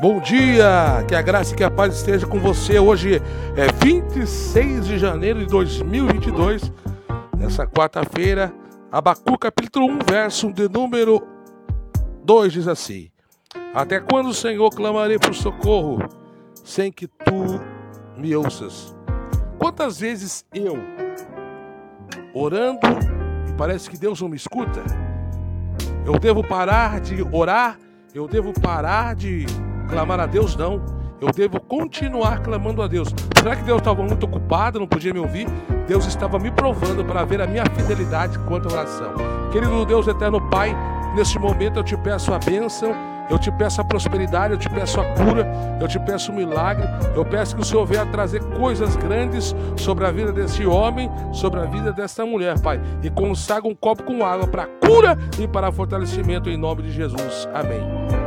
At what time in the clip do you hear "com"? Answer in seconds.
2.26-2.40, 54.02-54.24